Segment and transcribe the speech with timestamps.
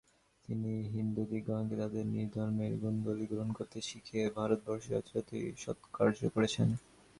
[0.45, 6.67] তিনি হিন্দুদিগকে তাদের নিজ ধর্মের গুণগুলি গ্রহণ করতে শিখিয়ে ভারতবর্ষে যথার্থই সৎকার্য করেছেন।